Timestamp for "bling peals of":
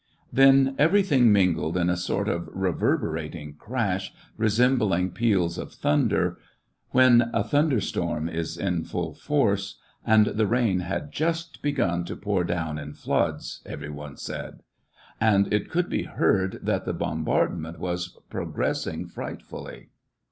4.79-5.71